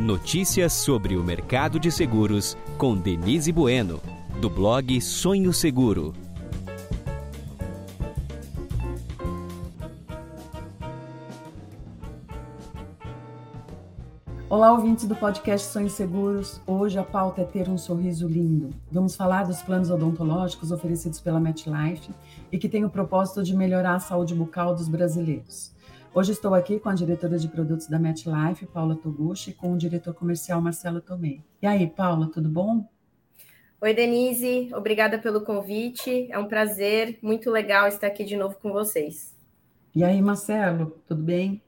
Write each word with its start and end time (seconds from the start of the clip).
Notícias 0.00 0.74
sobre 0.74 1.16
o 1.16 1.24
mercado 1.24 1.76
de 1.80 1.90
seguros 1.90 2.56
com 2.76 2.94
Denise 2.94 3.50
Bueno, 3.50 4.00
do 4.40 4.48
blog 4.48 5.00
Sonho 5.00 5.52
Seguro. 5.52 6.14
Olá, 14.48 14.70
ouvintes 14.70 15.04
do 15.04 15.16
podcast 15.16 15.66
Sonhos 15.72 15.94
Seguros. 15.94 16.60
Hoje 16.64 16.96
a 16.96 17.02
pauta 17.02 17.40
é 17.40 17.44
ter 17.44 17.68
um 17.68 17.76
sorriso 17.76 18.28
lindo. 18.28 18.70
Vamos 18.92 19.16
falar 19.16 19.46
dos 19.46 19.62
planos 19.62 19.90
odontológicos 19.90 20.70
oferecidos 20.70 21.18
pela 21.18 21.40
MetLife 21.40 22.12
e 22.52 22.56
que 22.56 22.68
têm 22.68 22.84
o 22.84 22.90
propósito 22.90 23.42
de 23.42 23.52
melhorar 23.56 23.96
a 23.96 24.00
saúde 24.00 24.32
bucal 24.32 24.76
dos 24.76 24.86
brasileiros. 24.86 25.76
Hoje 26.18 26.32
estou 26.32 26.52
aqui 26.52 26.80
com 26.80 26.88
a 26.88 26.94
diretora 26.94 27.38
de 27.38 27.46
produtos 27.46 27.86
da 27.86 27.96
MetLife, 27.96 28.66
Paula 28.66 28.96
Toguchi, 28.96 29.50
e 29.50 29.52
com 29.52 29.74
o 29.74 29.78
diretor 29.78 30.12
comercial 30.12 30.60
Marcelo 30.60 31.00
Tomei. 31.00 31.40
E 31.62 31.66
aí, 31.68 31.86
Paula, 31.86 32.28
tudo 32.28 32.48
bom? 32.48 32.84
Oi, 33.80 33.94
Denise, 33.94 34.68
obrigada 34.74 35.16
pelo 35.20 35.42
convite. 35.42 36.26
É 36.28 36.36
um 36.36 36.48
prazer, 36.48 37.20
muito 37.22 37.52
legal 37.52 37.86
estar 37.86 38.08
aqui 38.08 38.24
de 38.24 38.36
novo 38.36 38.56
com 38.56 38.72
vocês. 38.72 39.32
E 39.94 40.02
aí, 40.02 40.20
Marcelo, 40.20 41.00
tudo 41.06 41.22
bem? 41.22 41.62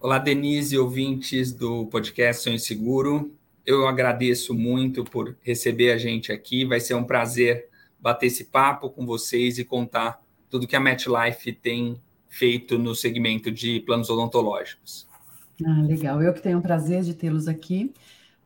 Olá, 0.00 0.18
Denise, 0.18 0.76
ouvintes 0.76 1.52
do 1.52 1.86
podcast 1.86 2.42
Sonho 2.42 2.58
Seguro. 2.58 3.32
Eu 3.64 3.86
agradeço 3.86 4.52
muito 4.52 5.04
por 5.04 5.36
receber 5.42 5.92
a 5.92 5.96
gente 5.96 6.32
aqui. 6.32 6.64
Vai 6.64 6.80
ser 6.80 6.94
um 6.94 7.04
prazer 7.04 7.68
bater 8.00 8.26
esse 8.26 8.46
papo 8.46 8.90
com 8.90 9.06
vocês 9.06 9.60
e 9.60 9.64
contar 9.64 10.20
tudo 10.50 10.66
que 10.66 10.74
a 10.74 10.80
MetLife 10.80 11.52
tem 11.52 12.00
feito 12.28 12.78
no 12.78 12.94
segmento 12.94 13.50
de 13.50 13.80
planos 13.80 14.10
odontológicos. 14.10 15.06
Ah, 15.64 15.82
legal. 15.82 16.22
Eu 16.22 16.32
que 16.32 16.42
tenho 16.42 16.58
o 16.58 16.62
prazer 16.62 17.02
de 17.02 17.14
tê-los 17.14 17.48
aqui 17.48 17.92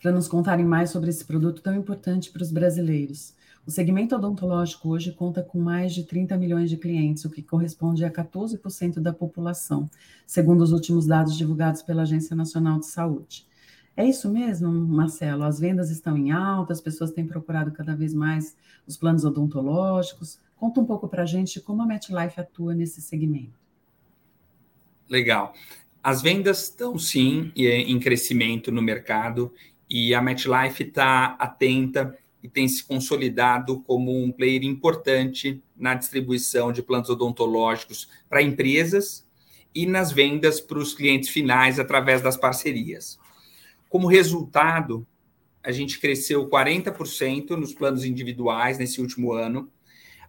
para 0.01 0.13
nos 0.13 0.27
contarem 0.27 0.65
mais 0.65 0.91
sobre 0.91 1.11
esse 1.11 1.25
produto 1.25 1.63
tão 1.63 1.75
importante 1.75 2.31
para 2.31 2.43
os 2.43 2.51
brasileiros. 2.51 3.35
O 3.65 3.71
segmento 3.71 4.17
odontológico 4.17 4.89
hoje 4.89 5.13
conta 5.13 5.41
com 5.41 5.61
mais 5.61 5.95
de 5.95 6.03
30 6.03 6.37
milhões 6.37 6.69
de 6.69 6.77
clientes, 6.77 7.25
o 7.25 7.31
que 7.31 7.43
corresponde 7.43 8.05
a 8.05 8.11
14% 8.11 8.99
da 8.99 9.13
população, 9.13 9.89
segundo 10.27 10.63
os 10.63 10.73
últimos 10.73 11.07
dados 11.07 11.37
divulgados 11.37 11.81
pela 11.81 12.03
Agência 12.03 12.35
Nacional 12.35 12.81
de 12.81 12.87
Saúde. 12.87 13.47
É 13.97 14.05
isso 14.05 14.29
mesmo, 14.29 14.69
Marcelo? 14.73 15.45
As 15.45 15.61
vendas 15.61 15.91
estão 15.91 16.17
em 16.17 16.33
alta, 16.33 16.73
as 16.73 16.81
pessoas 16.81 17.13
têm 17.13 17.25
procurado 17.25 17.71
cada 17.71 17.95
vez 17.95 18.13
mais 18.13 18.57
os 18.85 18.97
planos 18.97 19.25
odontológicos. 19.25 20.41
Conta 20.57 20.81
um 20.81 20.85
pouco 20.85 21.07
para 21.07 21.23
a 21.23 21.27
gente 21.27 21.61
como 21.61 21.83
a 21.83 21.87
MetLife 21.87 22.41
atua 22.41 22.75
nesse 22.75 23.01
segmento. 23.01 23.62
Legal. 25.13 25.53
As 26.03 26.23
vendas 26.23 26.63
estão 26.63 26.99
sim 26.99 27.53
em 27.55 28.01
crescimento 28.01 28.73
no 28.73 28.81
mercado 28.81 29.53
e 29.89 30.15
a 30.15 30.23
MetLife 30.23 30.85
está 30.85 31.37
atenta 31.39 32.17
e 32.43 32.49
tem 32.49 32.67
se 32.67 32.83
consolidado 32.83 33.81
como 33.83 34.25
um 34.25 34.33
player 34.33 34.65
importante 34.65 35.63
na 35.77 35.93
distribuição 35.93 36.73
de 36.73 36.83
planos 36.83 37.11
odontológicos 37.11 38.09
para 38.27 38.41
empresas 38.41 39.29
e 39.75 39.85
nas 39.85 40.11
vendas 40.11 40.63
para 40.63 40.79
os 40.79 40.95
clientes 40.95 41.29
finais 41.29 41.79
através 41.79 42.23
das 42.23 42.39
parcerias. 42.39 43.19
Como 43.91 44.09
resultado, 44.09 45.07
a 45.63 45.71
gente 45.73 46.01
cresceu 46.01 46.49
40% 46.49 47.51
nos 47.51 47.75
planos 47.75 48.07
individuais 48.07 48.79
nesse 48.79 48.99
último 48.99 49.35
ano, 49.35 49.71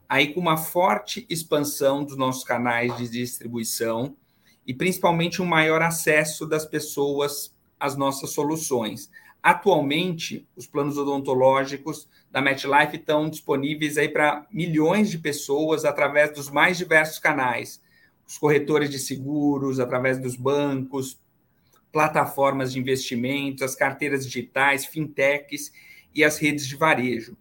aí 0.10 0.34
com 0.34 0.42
uma 0.42 0.58
forte 0.58 1.26
expansão 1.30 2.04
dos 2.04 2.18
nossos 2.18 2.44
canais 2.44 2.98
de 2.98 3.08
distribuição 3.08 4.18
e 4.66 4.74
principalmente 4.74 5.42
um 5.42 5.46
maior 5.46 5.82
acesso 5.82 6.46
das 6.46 6.66
pessoas 6.66 7.54
às 7.80 7.96
nossas 7.96 8.32
soluções. 8.32 9.10
Atualmente, 9.42 10.48
os 10.56 10.66
planos 10.66 10.98
odontológicos 10.98 12.08
da 12.32 12.42
MetLife 12.42 12.96
estão 12.96 13.30
disponíveis 13.30 13.98
aí 13.98 14.08
para 14.08 14.48
milhões 14.50 15.12
de 15.12 15.18
pessoas 15.18 15.84
através 15.84 16.34
dos 16.34 16.50
mais 16.50 16.78
diversos 16.78 17.20
canais, 17.20 17.82
os 18.26 18.38
corretores 18.38 18.90
de 18.90 19.00
seguros, 19.00 19.82
através 19.82 20.18
dos 20.18 20.36
bancos, 20.38 21.20
plataformas 21.92 22.72
de 22.72 22.80
investimentos, 22.80 23.62
as 23.62 23.76
carteiras 23.76 24.26
digitais, 24.26 24.86
fintechs 24.86 25.74
e 26.16 26.24
as 26.24 26.38
redes 26.38 26.66
de 26.66 26.78
varejo. 26.78 27.36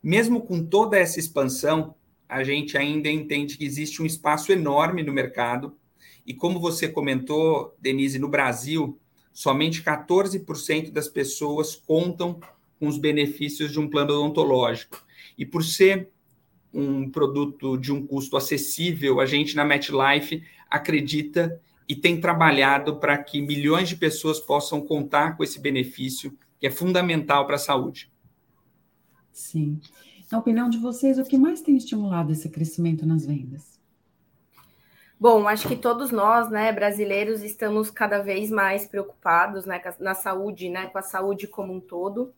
Mesmo 0.00 0.40
com 0.40 0.64
toda 0.64 0.96
essa 0.96 1.18
expansão, 1.18 1.94
a 2.28 2.44
gente 2.44 2.78
ainda 2.78 3.10
entende 3.10 3.58
que 3.58 3.64
existe 3.64 4.00
um 4.00 4.06
espaço 4.06 4.52
enorme 4.52 5.02
no 5.02 5.12
mercado 5.12 5.76
e 6.28 6.34
como 6.34 6.60
você 6.60 6.86
comentou, 6.86 7.74
Denise, 7.80 8.18
no 8.18 8.28
Brasil, 8.28 9.00
somente 9.32 9.82
14% 9.82 10.90
das 10.90 11.08
pessoas 11.08 11.74
contam 11.74 12.38
com 12.78 12.86
os 12.86 12.98
benefícios 12.98 13.72
de 13.72 13.80
um 13.80 13.88
plano 13.88 14.12
odontológico. 14.12 15.02
E 15.38 15.46
por 15.46 15.64
ser 15.64 16.10
um 16.70 17.08
produto 17.10 17.78
de 17.78 17.90
um 17.90 18.06
custo 18.06 18.36
acessível, 18.36 19.20
a 19.20 19.24
gente 19.24 19.56
na 19.56 19.64
MetLife 19.64 20.42
acredita 20.68 21.58
e 21.88 21.96
tem 21.96 22.20
trabalhado 22.20 23.00
para 23.00 23.16
que 23.16 23.40
milhões 23.40 23.88
de 23.88 23.96
pessoas 23.96 24.38
possam 24.38 24.82
contar 24.82 25.34
com 25.34 25.42
esse 25.42 25.58
benefício, 25.58 26.36
que 26.60 26.66
é 26.66 26.70
fundamental 26.70 27.46
para 27.46 27.56
a 27.56 27.58
saúde. 27.58 28.12
Sim. 29.32 29.80
Na 30.30 30.36
opinião 30.36 30.68
de 30.68 30.76
vocês, 30.76 31.18
o 31.18 31.24
que 31.24 31.38
mais 31.38 31.62
tem 31.62 31.74
estimulado 31.74 32.32
esse 32.32 32.50
crescimento 32.50 33.06
nas 33.06 33.24
vendas? 33.24 33.77
Bom, 35.20 35.48
acho 35.48 35.66
que 35.66 35.74
todos 35.74 36.12
nós, 36.12 36.48
né, 36.48 36.70
brasileiros, 36.70 37.42
estamos 37.42 37.90
cada 37.90 38.20
vez 38.20 38.52
mais 38.52 38.86
preocupados, 38.86 39.66
né, 39.66 39.82
na 39.98 40.14
saúde, 40.14 40.68
né, 40.68 40.86
com 40.86 40.98
a 40.98 41.02
saúde 41.02 41.48
como 41.48 41.74
um 41.74 41.80
todo. 41.80 42.32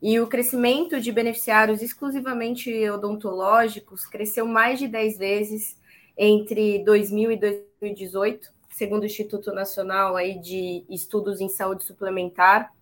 E 0.00 0.18
o 0.18 0.26
crescimento 0.26 0.98
de 0.98 1.12
beneficiários 1.12 1.82
exclusivamente 1.82 2.88
odontológicos 2.88 4.06
cresceu 4.06 4.46
mais 4.46 4.78
de 4.78 4.88
10 4.88 5.18
vezes 5.18 5.78
entre 6.16 6.82
2000 6.84 7.32
e 7.32 7.36
2018, 7.36 8.48
segundo 8.70 9.02
o 9.02 9.06
Instituto 9.06 9.52
Nacional 9.52 10.16
aí 10.16 10.38
de 10.40 10.86
Estudos 10.88 11.38
em 11.38 11.50
Saúde 11.50 11.84
Suplementar. 11.84 12.72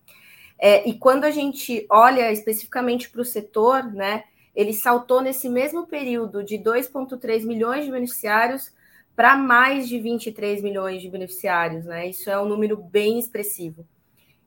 É, 0.60 0.88
e 0.88 0.94
quando 0.94 1.24
a 1.24 1.30
gente 1.32 1.86
olha 1.90 2.30
especificamente 2.30 3.10
para 3.10 3.20
o 3.20 3.24
setor, 3.24 3.82
né, 3.92 4.22
ele 4.54 4.72
saltou 4.72 5.20
nesse 5.20 5.48
mesmo 5.48 5.88
período 5.88 6.44
de 6.44 6.56
2,3 6.56 7.44
milhões 7.44 7.84
de 7.84 7.90
beneficiários 7.90 8.72
para 9.14 9.36
mais 9.36 9.88
de 9.88 9.98
23 9.98 10.62
milhões 10.62 11.02
de 11.02 11.08
beneficiários, 11.08 11.84
né? 11.84 12.08
Isso 12.08 12.30
é 12.30 12.40
um 12.40 12.48
número 12.48 12.76
bem 12.76 13.18
expressivo. 13.18 13.86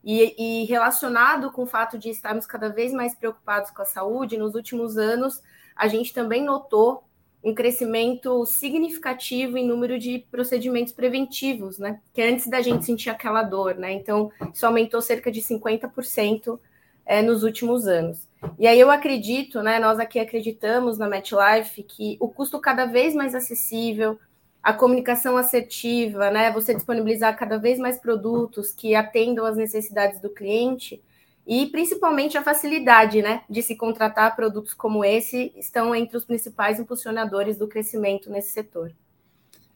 E, 0.03 0.35
e, 0.37 0.65
relacionado 0.65 1.51
com 1.51 1.63
o 1.63 1.67
fato 1.67 1.97
de 1.97 2.09
estarmos 2.09 2.45
cada 2.45 2.69
vez 2.69 2.91
mais 2.91 3.15
preocupados 3.15 3.71
com 3.71 3.81
a 3.81 3.85
saúde, 3.85 4.37
nos 4.37 4.53
últimos 4.53 4.97
anos, 4.97 5.41
a 5.75 5.87
gente 5.87 6.13
também 6.13 6.43
notou 6.43 7.05
um 7.43 7.53
crescimento 7.53 8.45
significativo 8.45 9.57
em 9.57 9.67
número 9.67 9.99
de 9.99 10.25
procedimentos 10.31 10.93
preventivos, 10.93 11.77
né? 11.77 11.99
Que 12.13 12.21
antes 12.21 12.47
da 12.47 12.61
gente 12.61 12.85
sentir 12.85 13.09
aquela 13.09 13.43
dor, 13.43 13.75
né? 13.75 13.91
Então, 13.91 14.31
isso 14.53 14.65
aumentou 14.65 15.01
cerca 15.01 15.31
de 15.31 15.41
50% 15.41 16.59
é, 17.05 17.21
nos 17.21 17.43
últimos 17.43 17.85
anos. 17.85 18.27
E 18.57 18.65
aí 18.65 18.79
eu 18.79 18.89
acredito, 18.89 19.61
né? 19.61 19.79
Nós 19.79 19.99
aqui 19.99 20.19
acreditamos 20.19 20.97
na 20.97 21.07
MetLife 21.07 21.83
que 21.83 22.17
o 22.19 22.29
custo 22.29 22.59
cada 22.59 22.85
vez 22.85 23.13
mais 23.13 23.35
acessível, 23.35 24.17
a 24.63 24.71
comunicação 24.71 25.35
assertiva, 25.35 26.31
né? 26.31 26.49
Você 26.51 26.73
disponibilizar 26.73 27.37
cada 27.37 27.57
vez 27.57 27.77
mais 27.77 27.99
produtos 27.99 28.71
que 28.71 28.95
atendam 28.95 29.45
às 29.45 29.57
necessidades 29.57 30.21
do 30.21 30.29
cliente 30.29 31.03
e 31.45 31.65
principalmente 31.67 32.37
a 32.37 32.43
facilidade, 32.43 33.21
né, 33.21 33.43
de 33.49 33.61
se 33.61 33.75
contratar 33.75 34.33
produtos 34.33 34.73
como 34.73 35.03
esse 35.03 35.51
estão 35.57 35.93
entre 35.93 36.15
os 36.15 36.23
principais 36.23 36.79
impulsionadores 36.79 37.57
do 37.57 37.67
crescimento 37.67 38.29
nesse 38.29 38.51
setor. 38.51 38.93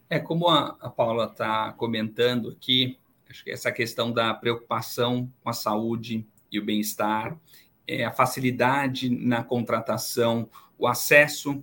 É 0.10 0.18
como 0.18 0.48
a, 0.48 0.78
a 0.80 0.90
Paula 0.90 1.26
está 1.26 1.74
comentando 1.74 2.50
aqui, 2.52 2.98
acho 3.30 3.44
que 3.44 3.52
essa 3.52 3.70
questão 3.70 4.14
da 4.14 4.34
preocupação 4.34 5.30
com 5.44 5.50
a 5.50 5.54
saúde 5.54 6.26
e 6.50 6.58
o 6.58 6.64
bem-estar, 6.64 7.38
é, 7.86 8.06
a 8.06 8.12
facilidade 8.12 9.10
na 9.10 9.44
contratação, 9.44 10.50
o 10.78 10.88
acesso 10.88 11.62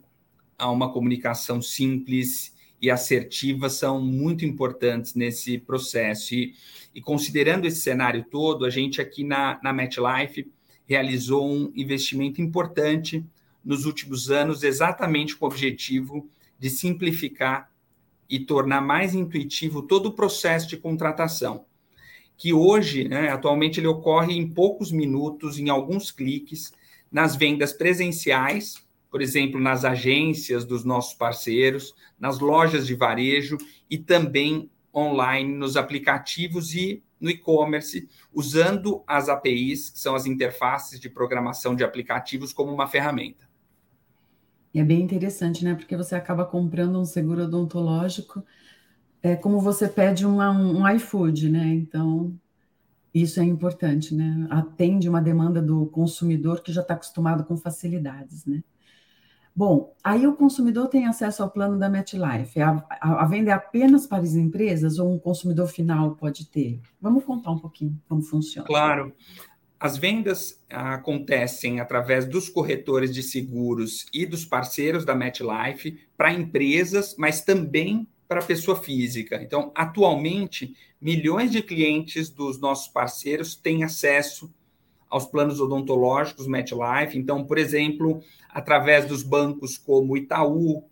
a 0.58 0.70
uma 0.70 0.92
comunicação 0.92 1.62
simples 1.62 2.53
e 2.84 2.90
assertiva 2.90 3.70
são 3.70 3.98
muito 3.98 4.44
importantes 4.44 5.14
nesse 5.14 5.56
processo. 5.56 6.34
E, 6.34 6.54
e, 6.94 7.00
considerando 7.00 7.64
esse 7.64 7.80
cenário 7.80 8.26
todo, 8.30 8.66
a 8.66 8.70
gente 8.70 9.00
aqui 9.00 9.24
na, 9.24 9.58
na 9.62 9.72
MetLife 9.72 10.52
realizou 10.86 11.50
um 11.50 11.72
investimento 11.74 12.42
importante 12.42 13.24
nos 13.64 13.86
últimos 13.86 14.30
anos, 14.30 14.62
exatamente 14.62 15.34
com 15.34 15.46
o 15.46 15.48
objetivo 15.48 16.28
de 16.58 16.68
simplificar 16.68 17.70
e 18.28 18.38
tornar 18.38 18.82
mais 18.82 19.14
intuitivo 19.14 19.80
todo 19.80 20.10
o 20.10 20.12
processo 20.12 20.68
de 20.68 20.76
contratação, 20.76 21.64
que 22.36 22.52
hoje, 22.52 23.08
né, 23.08 23.30
atualmente, 23.30 23.80
ele 23.80 23.86
ocorre 23.86 24.34
em 24.34 24.46
poucos 24.46 24.92
minutos, 24.92 25.58
em 25.58 25.70
alguns 25.70 26.10
cliques, 26.10 26.70
nas 27.10 27.34
vendas 27.34 27.72
presenciais 27.72 28.83
por 29.14 29.22
exemplo, 29.22 29.60
nas 29.60 29.84
agências 29.84 30.64
dos 30.64 30.84
nossos 30.84 31.14
parceiros, 31.14 31.94
nas 32.18 32.40
lojas 32.40 32.84
de 32.84 32.96
varejo 32.96 33.56
e 33.88 33.96
também 33.96 34.68
online 34.92 35.56
nos 35.56 35.76
aplicativos 35.76 36.74
e 36.74 37.00
no 37.20 37.30
e-commerce, 37.30 38.08
usando 38.32 39.04
as 39.06 39.28
APIs, 39.28 39.88
que 39.90 40.00
são 40.00 40.16
as 40.16 40.26
interfaces 40.26 40.98
de 40.98 41.08
programação 41.08 41.76
de 41.76 41.84
aplicativos, 41.84 42.52
como 42.52 42.72
uma 42.72 42.88
ferramenta. 42.88 43.48
E 44.74 44.80
é 44.80 44.84
bem 44.84 45.02
interessante, 45.02 45.62
né? 45.62 45.76
Porque 45.76 45.96
você 45.96 46.16
acaba 46.16 46.44
comprando 46.44 46.98
um 46.98 47.04
seguro 47.04 47.44
odontológico, 47.44 48.44
é 49.22 49.36
como 49.36 49.60
você 49.60 49.86
pede 49.86 50.26
uma, 50.26 50.50
um 50.50 50.88
iFood, 50.96 51.50
né? 51.50 51.68
Então, 51.68 52.36
isso 53.14 53.38
é 53.38 53.44
importante, 53.44 54.12
né? 54.12 54.48
Atende 54.50 55.08
uma 55.08 55.22
demanda 55.22 55.62
do 55.62 55.86
consumidor 55.86 56.62
que 56.62 56.72
já 56.72 56.80
está 56.80 56.94
acostumado 56.94 57.44
com 57.44 57.56
facilidades, 57.56 58.44
né? 58.44 58.64
Bom, 59.56 59.94
aí 60.02 60.26
o 60.26 60.34
consumidor 60.34 60.88
tem 60.88 61.06
acesso 61.06 61.42
ao 61.42 61.50
plano 61.50 61.78
da 61.78 61.88
MetLife. 61.88 62.60
A, 62.60 62.84
a, 63.00 63.22
a, 63.22 63.24
venda 63.24 63.52
é 63.52 63.54
apenas 63.54 64.04
para 64.04 64.22
as 64.22 64.34
empresas 64.34 64.98
ou 64.98 65.14
um 65.14 65.18
consumidor 65.18 65.68
final 65.68 66.16
pode 66.16 66.46
ter? 66.46 66.80
Vamos 67.00 67.24
contar 67.24 67.52
um 67.52 67.58
pouquinho 67.58 67.96
como 68.08 68.20
funciona. 68.20 68.66
Claro. 68.66 69.12
As 69.78 69.96
vendas 69.96 70.60
acontecem 70.68 71.78
através 71.78 72.24
dos 72.26 72.48
corretores 72.48 73.14
de 73.14 73.22
seguros 73.22 74.06
e 74.12 74.26
dos 74.26 74.44
parceiros 74.44 75.04
da 75.04 75.14
MetLife 75.14 76.00
para 76.16 76.32
empresas, 76.32 77.14
mas 77.16 77.42
também 77.42 78.08
para 78.26 78.42
pessoa 78.42 78.76
física. 78.76 79.40
Então, 79.40 79.70
atualmente, 79.74 80.74
milhões 81.00 81.52
de 81.52 81.62
clientes 81.62 82.28
dos 82.28 82.58
nossos 82.58 82.88
parceiros 82.88 83.54
têm 83.54 83.84
acesso 83.84 84.52
aos 85.14 85.26
planos 85.26 85.60
odontológicos 85.60 86.48
MetLife. 86.48 87.16
Então, 87.16 87.44
por 87.44 87.56
exemplo, 87.56 88.20
através 88.50 89.06
dos 89.06 89.22
bancos 89.22 89.78
como 89.78 90.16
Itaú, 90.16 90.82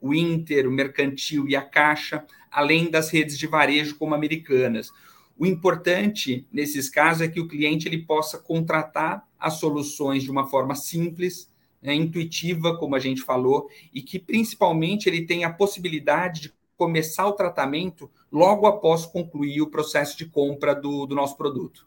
o 0.00 0.12
Inter, 0.12 0.66
o 0.66 0.72
Mercantil 0.72 1.48
e 1.48 1.54
a 1.54 1.62
Caixa, 1.62 2.26
além 2.50 2.90
das 2.90 3.08
redes 3.08 3.38
de 3.38 3.46
varejo 3.46 3.96
como 3.96 4.16
Americanas. 4.16 4.90
O 5.38 5.46
importante 5.46 6.44
nesses 6.52 6.90
casos 6.90 7.22
é 7.22 7.28
que 7.28 7.38
o 7.38 7.46
cliente 7.46 7.86
ele 7.86 7.98
possa 7.98 8.36
contratar 8.36 9.24
as 9.38 9.60
soluções 9.60 10.24
de 10.24 10.30
uma 10.32 10.48
forma 10.48 10.74
simples, 10.74 11.48
né, 11.80 11.94
intuitiva, 11.94 12.76
como 12.76 12.96
a 12.96 12.98
gente 12.98 13.22
falou, 13.22 13.68
e 13.94 14.02
que 14.02 14.18
principalmente 14.18 15.08
ele 15.08 15.24
tenha 15.24 15.46
a 15.46 15.52
possibilidade 15.52 16.40
de 16.40 16.54
começar 16.76 17.28
o 17.28 17.32
tratamento 17.32 18.10
logo 18.32 18.66
após 18.66 19.06
concluir 19.06 19.62
o 19.62 19.70
processo 19.70 20.18
de 20.18 20.26
compra 20.26 20.74
do, 20.74 21.06
do 21.06 21.14
nosso 21.14 21.36
produto. 21.36 21.86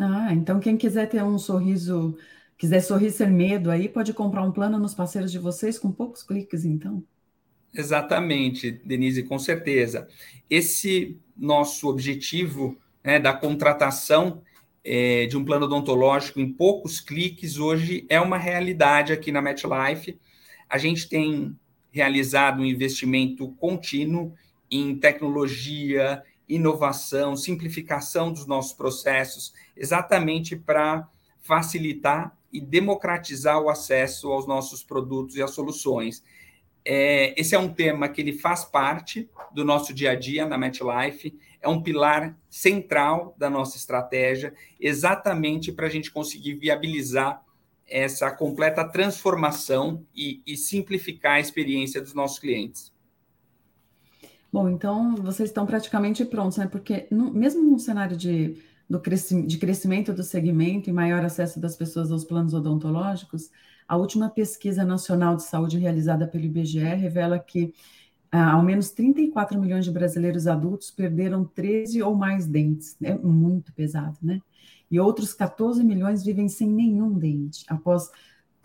Ah, 0.00 0.32
então 0.32 0.58
quem 0.58 0.78
quiser 0.78 1.06
ter 1.08 1.22
um 1.22 1.38
sorriso, 1.38 2.16
quiser 2.56 2.80
sorrir 2.80 3.10
sem 3.10 3.30
medo 3.30 3.70
aí, 3.70 3.86
pode 3.86 4.14
comprar 4.14 4.42
um 4.42 4.50
plano 4.50 4.78
nos 4.78 4.94
parceiros 4.94 5.30
de 5.30 5.38
vocês 5.38 5.78
com 5.78 5.92
poucos 5.92 6.22
cliques, 6.22 6.64
então. 6.64 7.04
Exatamente, 7.74 8.70
Denise, 8.84 9.22
com 9.22 9.38
certeza. 9.38 10.08
Esse 10.48 11.20
nosso 11.36 11.88
objetivo 11.88 12.78
né, 13.04 13.20
da 13.20 13.34
contratação 13.34 14.42
é, 14.82 15.26
de 15.26 15.36
um 15.36 15.44
plano 15.44 15.66
odontológico 15.66 16.40
em 16.40 16.50
poucos 16.50 16.98
cliques 16.98 17.58
hoje 17.58 18.06
é 18.08 18.18
uma 18.18 18.38
realidade 18.38 19.12
aqui 19.12 19.30
na 19.30 19.42
MetLife. 19.42 20.18
A 20.68 20.78
gente 20.78 21.08
tem 21.08 21.54
realizado 21.90 22.62
um 22.62 22.64
investimento 22.64 23.50
contínuo 23.52 24.34
em 24.70 24.96
tecnologia, 24.96 26.22
inovação, 26.54 27.36
simplificação 27.36 28.32
dos 28.32 28.46
nossos 28.46 28.72
processos, 28.72 29.52
exatamente 29.76 30.56
para 30.56 31.08
facilitar 31.40 32.36
e 32.52 32.60
democratizar 32.60 33.60
o 33.60 33.70
acesso 33.70 34.30
aos 34.30 34.46
nossos 34.46 34.82
produtos 34.82 35.36
e 35.36 35.42
às 35.42 35.52
soluções. 35.52 36.22
É, 36.84 37.38
esse 37.40 37.54
é 37.54 37.58
um 37.58 37.72
tema 37.72 38.08
que 38.08 38.20
ele 38.20 38.32
faz 38.32 38.64
parte 38.64 39.28
do 39.52 39.64
nosso 39.64 39.94
dia 39.94 40.12
a 40.12 40.14
dia 40.14 40.46
na 40.46 40.58
MetLife, 40.58 41.38
é 41.60 41.68
um 41.68 41.82
pilar 41.82 42.36
central 42.48 43.34
da 43.38 43.50
nossa 43.50 43.76
estratégia, 43.76 44.54
exatamente 44.80 45.70
para 45.70 45.86
a 45.86 45.90
gente 45.90 46.10
conseguir 46.10 46.54
viabilizar 46.54 47.44
essa 47.86 48.30
completa 48.30 48.84
transformação 48.84 50.06
e, 50.14 50.42
e 50.46 50.56
simplificar 50.56 51.34
a 51.34 51.40
experiência 51.40 52.00
dos 52.00 52.14
nossos 52.14 52.38
clientes. 52.38 52.89
Bom, 54.52 54.68
então 54.68 55.14
vocês 55.16 55.48
estão 55.48 55.64
praticamente 55.64 56.24
prontos, 56.24 56.58
né? 56.58 56.66
Porque 56.66 57.06
no, 57.10 57.32
mesmo 57.32 57.62
num 57.62 57.78
cenário 57.78 58.16
de, 58.16 58.56
do 58.88 59.00
de 59.46 59.58
crescimento 59.58 60.12
do 60.12 60.24
segmento 60.24 60.90
e 60.90 60.92
maior 60.92 61.24
acesso 61.24 61.60
das 61.60 61.76
pessoas 61.76 62.10
aos 62.10 62.24
planos 62.24 62.52
odontológicos, 62.52 63.50
a 63.86 63.96
última 63.96 64.28
pesquisa 64.28 64.84
nacional 64.84 65.36
de 65.36 65.44
saúde 65.44 65.78
realizada 65.78 66.26
pelo 66.26 66.44
IBGE 66.44 66.78
revela 66.78 67.38
que 67.38 67.72
ah, 68.32 68.52
ao 68.52 68.62
menos 68.62 68.90
34 68.90 69.58
milhões 69.60 69.84
de 69.84 69.90
brasileiros 69.90 70.46
adultos 70.46 70.90
perderam 70.90 71.44
13 71.44 72.02
ou 72.02 72.14
mais 72.16 72.46
dentes. 72.46 72.96
É 73.02 73.14
muito 73.16 73.72
pesado, 73.72 74.18
né? 74.22 74.40
E 74.90 74.98
outros 74.98 75.32
14 75.32 75.82
milhões 75.84 76.24
vivem 76.24 76.48
sem 76.48 76.68
nenhum 76.68 77.16
dente 77.16 77.64
após 77.68 78.10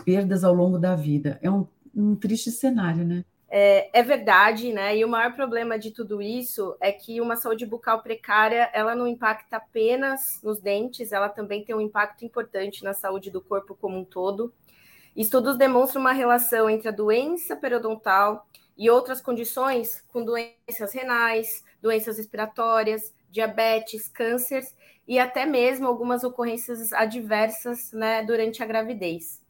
perdas 0.04 0.44
ao 0.44 0.54
longo 0.54 0.78
da 0.80 0.96
vida. 0.96 1.40
É 1.42 1.50
um, 1.50 1.68
um 1.96 2.16
triste 2.16 2.52
cenário, 2.52 3.06
né? 3.06 3.24
É, 3.58 3.90
é, 3.94 4.04
verdade, 4.04 4.74
né? 4.74 4.98
E 4.98 5.06
o 5.06 5.08
maior 5.08 5.34
problema 5.34 5.80
de 5.80 5.90
tudo 5.90 6.22
isso 6.22 6.76
é 6.82 6.92
que 6.92 7.22
uma 7.22 7.38
saúde 7.38 7.66
bucal 7.66 8.04
precária, 8.04 8.70
ela 8.74 8.94
não 8.94 9.08
impacta 9.08 9.56
apenas 9.56 10.42
nos 10.44 10.60
dentes, 10.60 11.14
ela 11.14 11.30
também 11.30 11.64
tem 11.64 11.74
um 11.74 11.80
impacto 11.80 12.26
importante 12.26 12.84
na 12.84 12.94
saúde 12.94 13.32
do 13.32 13.40
corpo 13.40 13.74
como 13.74 13.98
um 13.98 14.04
todo. 14.04 14.54
Estudos 15.16 15.58
demonstram 15.58 16.02
uma 16.02 16.12
relação 16.12 16.70
entre 16.70 16.90
a 16.90 16.92
doença 16.92 17.56
periodontal 17.56 18.46
e 18.78 18.90
outras 18.90 19.22
condições, 19.22 20.04
com 20.10 20.26
doenças 20.26 20.94
renais, 20.94 21.64
doenças 21.82 22.18
respiratórias, 22.18 23.14
diabetes, 23.32 24.10
cânceres 24.10 24.76
e 25.08 25.18
até 25.18 25.46
mesmo 25.46 25.88
algumas 25.88 26.26
ocorrências 26.26 26.92
adversas 26.92 27.94
né, 27.94 28.22
durante 28.22 28.62
a 28.62 28.66
gravidez. 28.66 29.45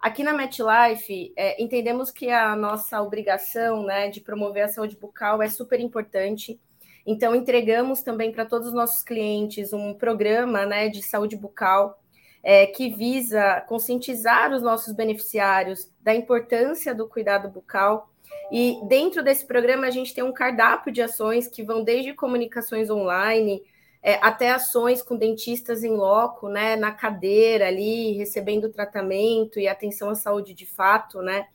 Aqui 0.00 0.22
na 0.22 0.32
MetLife, 0.32 1.30
é, 1.36 1.62
entendemos 1.62 2.10
que 2.10 2.30
a 2.30 2.56
nossa 2.56 3.02
obrigação 3.02 3.84
né, 3.84 4.08
de 4.08 4.18
promover 4.20 4.64
a 4.64 4.68
saúde 4.68 4.96
bucal 4.96 5.42
é 5.42 5.48
super 5.48 5.78
importante. 5.78 6.58
Então, 7.06 7.34
entregamos 7.34 8.00
também 8.00 8.32
para 8.32 8.46
todos 8.46 8.68
os 8.68 8.72
nossos 8.72 9.02
clientes 9.02 9.74
um 9.74 9.92
programa 9.92 10.64
né, 10.64 10.88
de 10.88 11.02
saúde 11.02 11.36
bucal 11.36 12.00
é, 12.42 12.66
que 12.66 12.88
visa 12.88 13.60
conscientizar 13.68 14.52
os 14.54 14.62
nossos 14.62 14.94
beneficiários 14.94 15.90
da 16.00 16.14
importância 16.14 16.94
do 16.94 17.06
cuidado 17.06 17.50
bucal. 17.50 18.10
E 18.50 18.80
dentro 18.88 19.22
desse 19.22 19.46
programa, 19.46 19.86
a 19.86 19.90
gente 19.90 20.14
tem 20.14 20.24
um 20.24 20.32
cardápio 20.32 20.90
de 20.90 21.02
ações 21.02 21.46
que 21.46 21.62
vão 21.62 21.84
desde 21.84 22.14
comunicações 22.14 22.88
online, 22.88 23.62
é, 24.02 24.14
até 24.22 24.50
ações 24.50 25.02
com 25.02 25.16
dentistas 25.16 25.84
em 25.84 25.94
loco, 25.94 26.48
né, 26.48 26.76
na 26.76 26.90
cadeira 26.90 27.68
ali, 27.68 28.12
recebendo 28.12 28.70
tratamento 28.70 29.58
e 29.58 29.68
atenção 29.68 30.10
à 30.10 30.14
saúde 30.14 30.54
de 30.54 30.66
fato, 30.66 31.20
né. 31.20 31.48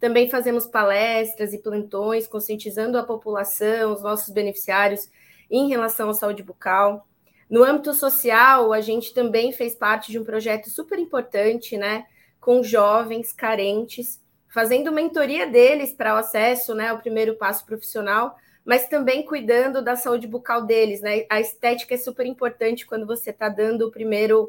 Também 0.00 0.28
fazemos 0.28 0.66
palestras 0.66 1.52
e 1.52 1.58
plantões, 1.58 2.26
conscientizando 2.26 2.98
a 2.98 3.04
população, 3.04 3.92
os 3.92 4.02
nossos 4.02 4.30
beneficiários, 4.30 5.08
em 5.48 5.68
relação 5.68 6.10
à 6.10 6.14
saúde 6.14 6.42
bucal. 6.42 7.06
No 7.48 7.62
âmbito 7.62 7.92
social, 7.94 8.72
a 8.72 8.80
gente 8.80 9.14
também 9.14 9.52
fez 9.52 9.74
parte 9.74 10.10
de 10.10 10.18
um 10.18 10.24
projeto 10.24 10.70
super 10.70 10.98
importante, 10.98 11.76
né, 11.76 12.06
com 12.40 12.62
jovens 12.62 13.32
carentes, 13.32 14.20
fazendo 14.48 14.90
mentoria 14.90 15.46
deles 15.46 15.92
para 15.92 16.14
o 16.14 16.18
acesso, 16.18 16.74
né, 16.74 16.88
ao 16.88 16.98
primeiro 16.98 17.36
passo 17.36 17.64
profissional, 17.64 18.34
mas 18.64 18.88
também 18.88 19.24
cuidando 19.24 19.82
da 19.82 19.96
saúde 19.96 20.26
bucal 20.26 20.64
deles, 20.64 21.00
né? 21.00 21.26
A 21.28 21.40
estética 21.40 21.94
é 21.94 21.98
super 21.98 22.26
importante 22.26 22.86
quando 22.86 23.06
você 23.06 23.30
está 23.30 23.48
dando 23.48 23.88
o 23.88 23.90
primeiro 23.90 24.48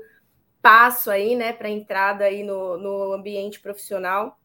passo 0.62 1.12
aí, 1.12 1.36
né, 1.36 1.52
para 1.52 1.70
entrada 1.70 2.24
aí 2.24 2.42
no, 2.42 2.78
no 2.78 3.14
ambiente 3.14 3.60
profissional. 3.60 4.40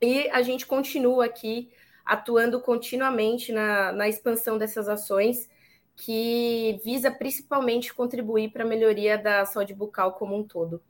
E 0.00 0.28
a 0.30 0.40
gente 0.40 0.64
continua 0.64 1.24
aqui 1.24 1.70
atuando 2.04 2.60
continuamente 2.60 3.50
na, 3.50 3.90
na 3.90 4.08
expansão 4.08 4.56
dessas 4.56 4.88
ações 4.88 5.48
que 5.96 6.78
visa 6.84 7.10
principalmente 7.10 7.92
contribuir 7.92 8.52
para 8.52 8.62
a 8.62 8.66
melhoria 8.66 9.18
da 9.18 9.44
saúde 9.44 9.74
bucal 9.74 10.12
como 10.12 10.38
um 10.38 10.44
todo. 10.44 10.80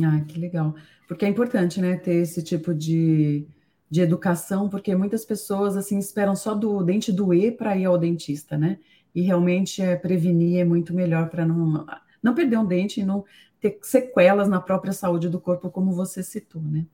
Ah, 0.00 0.20
que 0.28 0.38
legal. 0.38 0.74
Porque 1.08 1.24
é 1.24 1.28
importante, 1.28 1.80
né, 1.80 1.96
ter 1.96 2.14
esse 2.16 2.42
tipo 2.42 2.72
de, 2.72 3.48
de 3.92 4.00
educação, 4.00 4.70
porque 4.70 4.96
muitas 4.96 5.22
pessoas 5.22 5.76
assim 5.76 5.98
esperam 5.98 6.34
só 6.34 6.54
do 6.54 6.82
dente 6.82 7.12
doer 7.12 7.58
para 7.58 7.76
ir 7.76 7.84
ao 7.84 7.98
dentista, 7.98 8.56
né? 8.56 8.78
E 9.14 9.20
realmente 9.20 9.82
é 9.82 9.94
prevenir 9.94 10.60
é 10.60 10.64
muito 10.64 10.94
melhor 10.94 11.28
para 11.28 11.44
não 11.44 11.84
não 12.22 12.34
perder 12.34 12.56
um 12.56 12.64
dente 12.64 13.00
e 13.00 13.04
não 13.04 13.22
ter 13.60 13.78
sequelas 13.82 14.48
na 14.48 14.62
própria 14.62 14.94
saúde 14.94 15.28
do 15.28 15.38
corpo, 15.38 15.70
como 15.70 15.92
você 15.92 16.22
citou, 16.22 16.62
né? 16.62 16.86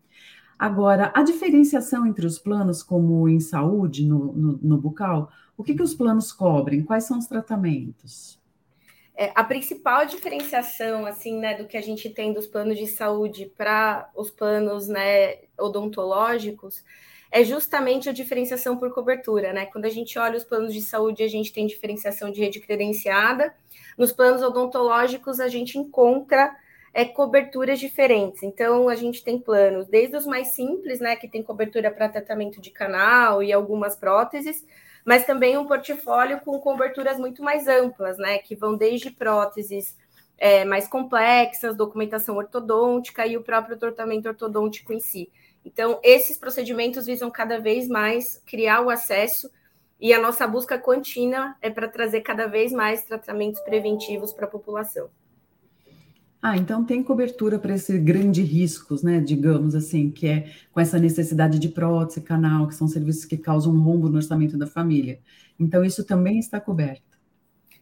Agora, 0.59 1.13
a 1.15 1.23
diferenciação 1.23 2.05
entre 2.05 2.27
os 2.27 2.37
planos, 2.37 2.83
como 2.83 3.29
em 3.29 3.39
saúde, 3.39 4.05
no, 4.05 4.33
no, 4.33 4.59
no 4.61 4.77
bucal, 4.77 5.31
o 5.57 5.63
que, 5.63 5.77
que 5.77 5.83
os 5.83 5.95
planos 5.95 6.33
cobrem? 6.33 6.83
Quais 6.83 7.05
são 7.05 7.17
os 7.19 7.29
tratamentos? 7.29 8.38
É, 9.21 9.33
a 9.35 9.43
principal 9.43 10.07
diferenciação, 10.07 11.05
assim, 11.05 11.41
né, 11.41 11.57
do 11.57 11.67
que 11.67 11.77
a 11.77 11.81
gente 11.81 12.09
tem 12.09 12.33
dos 12.33 12.47
planos 12.47 12.79
de 12.79 12.87
saúde 12.87 13.47
para 13.47 14.09
os 14.15 14.31
planos, 14.31 14.87
né, 14.87 15.39
odontológicos, 15.59 16.85
é 17.29 17.43
justamente 17.43 18.09
a 18.09 18.13
diferenciação 18.13 18.77
por 18.77 18.95
cobertura, 18.95 19.53
né? 19.53 19.67
Quando 19.67 19.87
a 19.87 19.91
gente 19.91 20.17
olha 20.21 20.37
os 20.37 20.45
planos 20.45 20.73
de 20.73 20.81
saúde, 20.81 21.25
a 21.25 21.29
gente 21.29 21.53
tem 21.53 21.67
diferenciação 21.67 22.31
de 22.31 22.41
rede 22.41 22.61
credenciada. 22.61 23.53
Nos 23.99 24.13
planos 24.13 24.41
odontológicos, 24.41 25.41
a 25.41 25.49
gente 25.49 25.77
encontra 25.77 26.57
é, 26.95 27.05
coberturas 27.05 27.81
diferentes. 27.81 28.45
Então, 28.45 28.89
a 28.89 28.95
gente 28.95 29.25
tem 29.25 29.37
planos 29.37 29.89
desde 29.89 30.17
os 30.17 30.27
mais 30.27 30.55
simples, 30.55 31.01
né, 31.01 31.17
que 31.17 31.27
tem 31.27 31.43
cobertura 31.43 31.91
para 31.91 32.09
tratamento 32.09 32.61
de 32.61 32.71
canal 32.71 33.43
e 33.43 33.53
algumas 33.53 33.97
próteses, 33.97 34.65
mas 35.09 35.25
também 35.25 35.57
um 35.57 35.65
portfólio 35.65 36.39
com 36.43 36.59
coberturas 36.59 37.19
muito 37.19 37.43
mais 37.43 37.67
amplas, 37.67 38.19
né, 38.19 38.37
que 38.37 38.55
vão 38.55 38.77
desde 38.77 39.11
próteses 39.11 39.97
é, 40.37 40.67
mais 40.67 40.87
complexas, 40.87 41.75
documentação 41.75 42.37
ortodôntica 42.37 43.27
e 43.27 43.35
o 43.35 43.43
próprio 43.43 43.79
tratamento 43.79 44.29
ortodôntico 44.29 44.93
em 44.93 45.01
si. 45.01 45.33
Então, 45.65 45.99
esses 46.03 46.37
procedimentos 46.37 47.07
visam 47.07 47.31
cada 47.31 47.59
vez 47.59 47.89
mais 47.89 48.43
criar 48.45 48.83
o 48.83 48.91
acesso 48.91 49.51
e 49.99 50.13
a 50.13 50.21
nossa 50.21 50.47
busca 50.47 50.79
contínua 50.79 51.57
é 51.63 51.71
para 51.71 51.89
trazer 51.89 52.21
cada 52.21 52.47
vez 52.47 52.71
mais 52.71 53.03
tratamentos 53.03 53.63
preventivos 53.63 54.35
para 54.35 54.45
a 54.45 54.51
população. 54.51 55.09
Ah, 56.41 56.57
então 56.57 56.85
tem 56.85 57.03
cobertura 57.03 57.59
para 57.59 57.75
esses 57.75 58.01
grandes 58.03 58.49
riscos, 58.49 59.03
né? 59.03 59.21
Digamos 59.21 59.75
assim, 59.75 60.11
que 60.11 60.27
é 60.29 60.53
com 60.73 60.79
essa 60.81 60.99
necessidade 60.99 61.59
de 61.59 61.69
prótese, 61.69 62.21
canal, 62.21 62.69
que 62.69 62.75
são 62.77 62.87
serviços 62.87 63.25
que 63.25 63.37
causam 63.37 63.75
um 63.75 63.81
rombo 63.81 64.09
no 64.09 64.17
orçamento 64.17 64.57
da 64.57 64.67
família. 64.67 65.21
Então, 65.59 65.85
isso 65.85 66.05
também 66.05 66.39
está 66.39 66.61
coberto. 66.61 67.09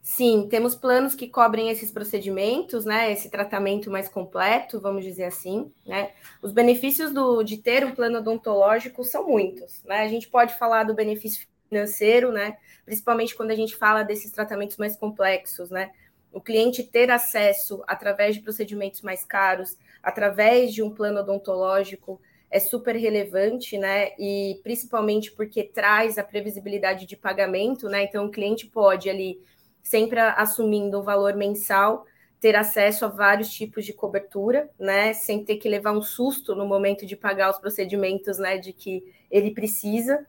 Sim, 0.03 0.47
temos 0.49 0.75
planos 0.75 1.15
que 1.15 1.29
cobrem 1.29 1.69
esses 1.69 1.91
procedimentos, 1.91 2.85
né? 2.85 3.13
Esse 3.13 3.29
tratamento 3.29 3.91
mais 3.91 4.09
completo, 4.09 4.81
vamos 4.81 5.05
dizer 5.05 5.25
assim, 5.25 5.71
né? 5.85 6.13
Os 6.41 6.53
benefícios 6.53 7.13
do, 7.13 7.43
de 7.43 7.59
ter 7.59 7.85
um 7.85 7.93
plano 7.93 8.19
odontológico 8.19 9.05
são 9.05 9.27
muitos, 9.27 9.83
né? 9.85 10.03
A 10.03 10.09
gente 10.09 10.29
pode 10.29 10.57
falar 10.59 10.85
do 10.85 10.95
benefício 10.95 11.47
financeiro, 11.69 12.33
né? 12.33 12.57
Principalmente 12.85 13.35
quando 13.35 13.51
a 13.51 13.57
gente 13.57 13.77
fala 13.77 14.05
desses 14.05 14.31
tratamentos 14.31 14.77
mais 14.77 14.97
complexos, 14.97 15.71
né? 15.71 15.91
O 16.37 16.41
cliente 16.43 16.83
ter 16.83 17.11
acesso 17.11 17.83
através 17.87 18.35
de 18.35 18.43
procedimentos 18.43 19.01
mais 19.01 19.25
caros, 19.25 19.79
através 20.03 20.71
de 20.75 20.83
um 20.83 20.91
plano 20.91 21.21
odontológico, 21.21 22.21
é 22.51 22.61
super 22.61 22.95
relevante, 22.95 23.79
né? 23.79 24.11
E 24.19 24.61
principalmente 24.63 25.33
porque 25.33 25.65
traz 25.65 26.19
a 26.19 26.23
previsibilidade 26.23 27.07
de 27.07 27.17
pagamento, 27.17 27.89
né? 27.89 28.05
Então 28.05 28.27
o 28.27 28.31
cliente 28.31 28.67
pode 28.67 29.09
ali, 29.09 29.41
sempre 29.83 30.21
assumindo 30.21 31.01
um 31.01 31.03
valor 31.03 31.35
mensal, 31.37 32.05
ter 32.39 32.55
acesso 32.55 33.07
a 33.07 33.09
vários 33.09 33.49
tipos 33.51 33.87
de 33.87 33.95
cobertura, 33.95 34.69
né? 34.79 35.15
Sem 35.15 35.43
ter 35.43 35.57
que 35.57 35.71
levar 35.71 35.93
um 35.93 36.03
susto 36.03 36.55
no 36.55 36.67
momento 36.67 37.07
de 37.07 37.17
pagar 37.17 37.51
os 37.51 37.59
procedimentos, 37.59 38.39
né? 38.39 38.59
De 38.59 38.75
que 38.75 39.11
ele 39.31 39.53
precisa. 39.53 40.27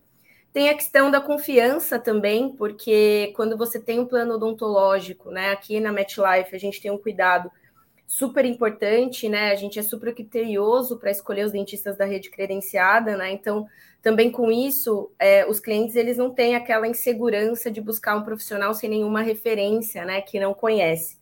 Tem 0.53 0.69
a 0.69 0.73
questão 0.73 1.11
da 1.11 1.21
confiança 1.21 1.99
também, 1.99 2.49
porque 2.49 3.31
quando 3.35 3.55
você 3.55 3.79
tem 3.79 3.99
um 3.99 4.05
plano 4.05 4.35
odontológico, 4.35 5.29
né? 5.29 5.51
Aqui 5.51 5.79
na 5.79 5.91
MetLife 5.91 6.55
a 6.55 6.59
gente 6.59 6.81
tem 6.81 6.89
um 6.89 6.97
cuidado 6.97 7.51
super 8.07 8.45
importante, 8.45 9.27
né? 9.27 9.51
A 9.51 9.55
gente 9.55 9.77
é 9.77 9.83
super 9.83 10.15
criterioso 10.15 10.97
para 10.97 11.11
escolher 11.11 11.45
os 11.45 11.51
dentistas 11.51 11.97
da 11.97 12.05
rede 12.05 12.29
credenciada, 12.29 13.17
né? 13.17 13.31
Então, 13.31 13.67
também 14.01 14.31
com 14.31 14.49
isso, 14.49 15.11
é, 15.19 15.45
os 15.45 15.59
clientes 15.59 15.95
eles 15.95 16.17
não 16.17 16.33
têm 16.33 16.55
aquela 16.55 16.87
insegurança 16.87 17.69
de 17.69 17.81
buscar 17.81 18.15
um 18.15 18.23
profissional 18.23 18.73
sem 18.73 18.89
nenhuma 18.89 19.21
referência, 19.21 20.05
né? 20.05 20.21
Que 20.21 20.39
não 20.39 20.53
conhece. 20.53 21.17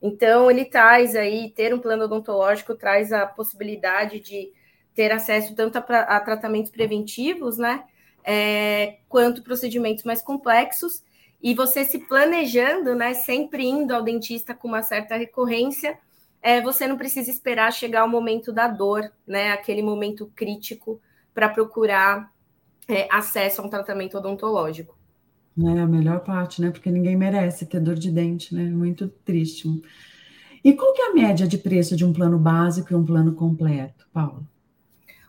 Então, 0.00 0.50
ele 0.50 0.66
traz 0.66 1.16
aí, 1.16 1.50
ter 1.50 1.74
um 1.74 1.78
plano 1.78 2.04
odontológico 2.04 2.74
traz 2.74 3.12
a 3.12 3.26
possibilidade 3.26 4.20
de 4.20 4.52
ter 4.94 5.10
acesso 5.10 5.54
tanto 5.54 5.78
a, 5.78 5.80
a 5.80 6.20
tratamentos 6.20 6.70
preventivos, 6.70 7.56
né? 7.56 7.84
É, 8.26 8.98
quanto 9.08 9.42
procedimentos 9.42 10.04
mais 10.04 10.20
complexos, 10.20 11.04
e 11.40 11.54
você 11.54 11.84
se 11.84 11.98
planejando, 12.00 12.94
né, 12.94 13.14
sempre 13.14 13.64
indo 13.64 13.94
ao 13.94 14.02
dentista 14.02 14.54
com 14.54 14.66
uma 14.66 14.82
certa 14.82 15.16
recorrência, 15.16 15.96
é, 16.42 16.60
você 16.60 16.86
não 16.86 16.96
precisa 16.96 17.30
esperar 17.30 17.72
chegar 17.72 18.04
o 18.04 18.08
momento 18.08 18.52
da 18.52 18.66
dor, 18.66 19.10
né, 19.26 19.52
aquele 19.52 19.82
momento 19.82 20.30
crítico 20.34 21.00
para 21.32 21.48
procurar 21.48 22.32
é, 22.88 23.08
acesso 23.10 23.60
a 23.60 23.64
um 23.64 23.68
tratamento 23.68 24.18
odontológico. 24.18 24.96
É 25.58 25.80
a 25.80 25.86
melhor 25.86 26.20
parte, 26.20 26.60
né? 26.60 26.70
Porque 26.70 26.90
ninguém 26.90 27.16
merece 27.16 27.64
ter 27.64 27.80
dor 27.80 27.94
de 27.94 28.10
dente, 28.10 28.54
né? 28.54 28.64
Muito 28.64 29.08
triste. 29.08 29.66
E 30.62 30.72
qual 30.74 30.92
que 30.92 31.00
é 31.00 31.10
a 31.10 31.14
média 31.14 31.46
de 31.46 31.56
preço 31.56 31.96
de 31.96 32.04
um 32.04 32.12
plano 32.12 32.38
básico 32.38 32.92
e 32.92 32.96
um 32.96 33.04
plano 33.04 33.34
completo, 33.34 34.06
Paulo? 34.12 34.46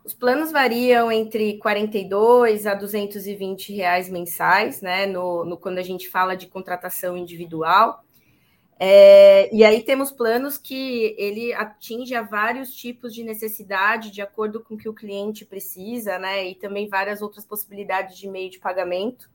Os 0.08 0.14
planos 0.14 0.54
variam 0.54 1.12
entre 1.12 1.58
42 1.58 2.66
a 2.66 2.74
220 2.74 3.74
reais 3.74 4.08
mensais, 4.08 4.82
né? 4.82 5.06
No, 5.06 5.44
no 5.44 5.58
quando 5.58 5.80
a 5.80 5.84
gente 5.84 6.08
fala 6.08 6.34
de 6.34 6.48
contratação 6.48 7.18
individual. 7.18 8.06
É, 8.80 9.54
e 9.54 9.66
aí 9.66 9.84
temos 9.84 10.10
planos 10.10 10.58
que 10.58 11.14
ele 11.18 11.54
atinge 11.54 12.16
a 12.16 12.22
vários 12.22 12.74
tipos 12.74 13.14
de 13.14 13.22
necessidade 13.22 14.10
de 14.10 14.22
acordo 14.22 14.64
com 14.64 14.76
o 14.76 14.78
que 14.78 14.88
o 14.88 14.94
cliente 14.94 15.44
precisa, 15.44 16.18
né? 16.18 16.48
E 16.48 16.56
também 16.56 16.88
várias 16.88 17.22
outras 17.22 17.44
possibilidades 17.44 18.18
de 18.18 18.30
meio 18.30 18.50
de 18.50 18.60
pagamento. 18.60 19.30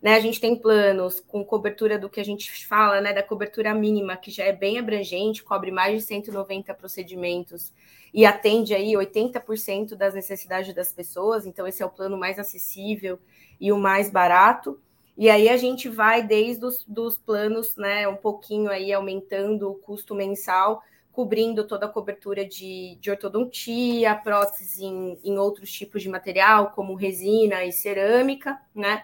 Né, 0.00 0.14
a 0.14 0.20
gente 0.20 0.40
tem 0.40 0.54
planos 0.54 1.18
com 1.18 1.44
cobertura 1.44 1.98
do 1.98 2.08
que 2.08 2.20
a 2.20 2.24
gente 2.24 2.66
fala, 2.66 3.00
né, 3.00 3.12
da 3.12 3.22
cobertura 3.22 3.74
mínima, 3.74 4.16
que 4.16 4.30
já 4.30 4.44
é 4.44 4.52
bem 4.52 4.78
abrangente, 4.78 5.42
cobre 5.42 5.72
mais 5.72 6.00
de 6.00 6.06
190 6.06 6.72
procedimentos 6.74 7.72
e 8.14 8.24
atende 8.24 8.74
aí 8.74 8.92
80% 8.92 9.96
das 9.96 10.14
necessidades 10.14 10.72
das 10.72 10.92
pessoas, 10.92 11.46
então 11.46 11.66
esse 11.66 11.82
é 11.82 11.86
o 11.86 11.90
plano 11.90 12.16
mais 12.16 12.38
acessível 12.38 13.18
e 13.60 13.72
o 13.72 13.76
mais 13.76 14.08
barato. 14.08 14.80
E 15.16 15.28
aí 15.28 15.48
a 15.48 15.56
gente 15.56 15.88
vai 15.88 16.22
desde 16.22 16.64
os 16.64 16.84
dos 16.86 17.16
planos, 17.16 17.76
né, 17.76 18.06
um 18.06 18.16
pouquinho 18.16 18.70
aí 18.70 18.92
aumentando 18.92 19.68
o 19.68 19.74
custo 19.74 20.14
mensal, 20.14 20.80
cobrindo 21.10 21.66
toda 21.66 21.86
a 21.86 21.88
cobertura 21.88 22.46
de, 22.46 22.96
de 23.00 23.10
ortodontia, 23.10 24.14
prótese 24.14 24.84
em, 24.84 25.18
em 25.24 25.36
outros 25.36 25.72
tipos 25.72 26.00
de 26.00 26.08
material, 26.08 26.70
como 26.70 26.94
resina 26.94 27.64
e 27.64 27.72
cerâmica, 27.72 28.60
né? 28.72 29.02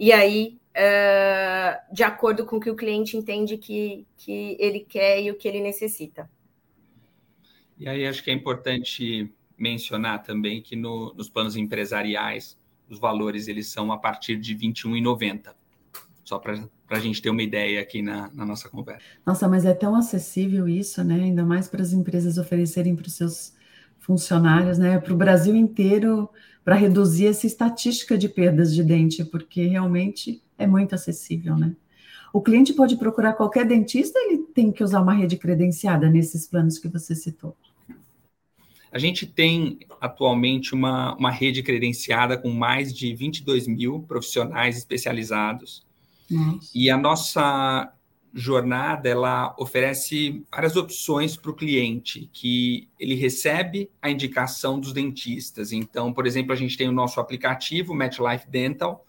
E 0.00 0.12
aí, 0.12 0.58
uh, 0.70 1.94
de 1.94 2.02
acordo 2.02 2.46
com 2.46 2.56
o 2.56 2.60
que 2.60 2.70
o 2.70 2.74
cliente 2.74 3.18
entende 3.18 3.58
que, 3.58 4.06
que 4.16 4.56
ele 4.58 4.80
quer 4.80 5.22
e 5.22 5.30
o 5.30 5.34
que 5.34 5.46
ele 5.46 5.60
necessita. 5.60 6.28
E 7.78 7.86
aí 7.86 8.06
acho 8.06 8.24
que 8.24 8.30
é 8.30 8.32
importante 8.32 9.30
mencionar 9.58 10.22
também 10.22 10.62
que 10.62 10.74
no, 10.74 11.12
nos 11.12 11.28
planos 11.28 11.54
empresariais 11.54 12.58
os 12.88 12.98
valores 12.98 13.46
eles 13.46 13.68
são 13.68 13.92
a 13.92 13.98
partir 13.98 14.36
de 14.36 14.54
R$ 14.54 14.72
21,90. 14.72 15.54
Só 16.24 16.38
para 16.38 16.56
a 16.88 16.98
gente 16.98 17.20
ter 17.20 17.28
uma 17.28 17.42
ideia 17.42 17.82
aqui 17.82 18.00
na, 18.00 18.30
na, 18.32 18.46
nossa 18.46 18.70
conversa. 18.70 19.04
Nossa, 19.26 19.46
mas 19.46 19.66
é 19.66 19.74
tão 19.74 19.94
acessível 19.94 20.66
isso, 20.66 21.04
né? 21.04 21.16
Ainda 21.16 21.44
mais 21.44 21.68
para 21.68 21.82
as 21.82 21.92
empresas 21.92 22.38
oferecerem 22.38 22.96
para 22.96 23.06
os 23.06 23.14
seus 23.14 23.54
funcionários, 23.98 24.78
né? 24.78 24.98
Para 24.98 25.12
o 25.12 25.16
Brasil 25.16 25.54
inteiro 25.54 26.30
para 26.64 26.74
reduzir 26.74 27.26
essa 27.26 27.46
estatística 27.46 28.16
de 28.16 28.28
perdas 28.28 28.74
de 28.74 28.82
dente, 28.82 29.24
porque 29.24 29.66
realmente 29.66 30.42
é 30.58 30.66
muito 30.66 30.94
acessível, 30.94 31.56
né? 31.56 31.74
O 32.32 32.40
cliente 32.40 32.72
pode 32.72 32.96
procurar 32.96 33.32
qualquer 33.32 33.66
dentista, 33.66 34.18
ele 34.18 34.38
tem 34.54 34.70
que 34.70 34.84
usar 34.84 35.00
uma 35.00 35.12
rede 35.12 35.36
credenciada 35.36 36.08
nesses 36.08 36.46
planos 36.46 36.78
que 36.78 36.86
você 36.86 37.14
citou. 37.14 37.56
A 38.92 38.98
gente 38.98 39.26
tem 39.26 39.78
atualmente 40.00 40.74
uma, 40.74 41.14
uma 41.16 41.30
rede 41.30 41.62
credenciada 41.62 42.36
com 42.36 42.50
mais 42.50 42.92
de 42.94 43.14
22 43.14 43.66
mil 43.66 44.00
profissionais 44.00 44.76
especializados. 44.76 45.84
Nossa. 46.30 46.70
E 46.74 46.90
a 46.90 46.96
nossa 46.96 47.92
jornada 48.32 49.08
ela 49.08 49.54
oferece 49.58 50.44
várias 50.50 50.76
opções 50.76 51.36
para 51.36 51.50
o 51.50 51.54
cliente, 51.54 52.30
que 52.32 52.88
ele 52.98 53.14
recebe 53.14 53.90
a 54.00 54.10
indicação 54.10 54.78
dos 54.78 54.92
dentistas. 54.92 55.72
Então, 55.72 56.12
por 56.12 56.26
exemplo, 56.26 56.52
a 56.52 56.56
gente 56.56 56.76
tem 56.76 56.88
o 56.88 56.92
nosso 56.92 57.20
aplicativo 57.20 57.94
MetLife 57.94 58.48
Dental. 58.48 59.04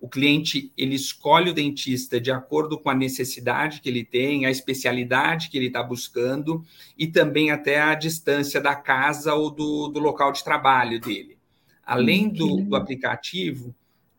O 0.00 0.08
cliente 0.08 0.72
ele 0.76 0.94
escolhe 0.94 1.50
o 1.50 1.54
dentista 1.54 2.20
de 2.20 2.30
acordo 2.30 2.78
com 2.78 2.90
a 2.90 2.94
necessidade 2.94 3.80
que 3.80 3.88
ele 3.88 4.04
tem, 4.04 4.46
a 4.46 4.50
especialidade 4.50 5.48
que 5.48 5.56
ele 5.56 5.68
está 5.68 5.82
buscando 5.82 6.64
e 6.98 7.06
também 7.06 7.50
até 7.50 7.80
a 7.80 7.94
distância 7.94 8.60
da 8.60 8.74
casa 8.74 9.34
ou 9.34 9.50
do, 9.50 9.88
do 9.88 10.00
local 10.00 10.32
de 10.32 10.44
trabalho 10.44 11.00
dele. 11.00 11.36
Além 11.84 12.28
do, 12.28 12.62
do 12.62 12.76
aplicativo, 12.76 13.74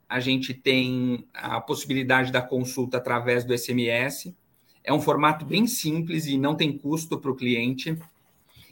a 0.10 0.20
gente 0.20 0.54
tem 0.54 1.26
a 1.34 1.60
possibilidade 1.60 2.32
da 2.32 2.42
consulta 2.42 2.98
através 2.98 3.44
do 3.44 3.58
SMS. 3.58 4.34
É 4.84 4.94
um 4.94 5.02
formato 5.02 5.46
bem 5.46 5.68
simples 5.68 6.26
e 6.28 6.38
não 6.38 6.56
tem 6.56 6.78
custo 6.78 7.20
para 7.20 7.32
o 7.32 7.36
cliente. 7.36 7.98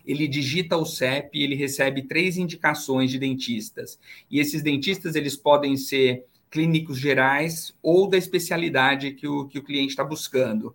Ele 0.06 0.28
digita 0.28 0.78
o 0.78 0.86
CEP 0.86 1.38
e 1.38 1.44
ele 1.44 1.56
recebe 1.56 2.04
três 2.04 2.38
indicações 2.38 3.12
de 3.12 3.20
dentistas. 3.20 4.00
E 4.32 4.40
esses 4.40 4.62
dentistas 4.62 5.16
eles 5.16 5.36
podem 5.36 5.76
ser 5.76 6.24
clínicos 6.50 6.98
gerais 6.98 7.76
ou 7.82 8.08
da 8.08 8.18
especialidade 8.18 9.12
que 9.12 9.28
o, 9.28 9.46
que 9.46 9.60
o 9.60 9.64
cliente 9.64 9.90
está 9.90 10.04
buscando. 10.06 10.74